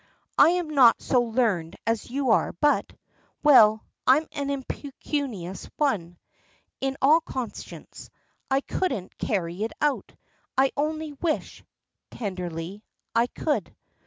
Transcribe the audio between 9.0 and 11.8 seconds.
carry it out. I only wish,"